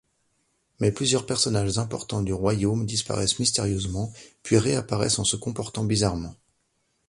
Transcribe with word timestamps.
Mais 0.79 0.91
plusieurs 0.91 1.27
personnages 1.27 1.77
importants 1.77 2.23
du 2.23 2.33
royaume 2.33 2.87
disparaisent 2.87 3.37
mystérieusement, 3.37 4.11
puis 4.41 4.57
réapparaissent 4.57 5.19
en 5.19 5.23
se 5.23 5.35
comportant 5.35 5.83
bizarrement. 5.83 6.33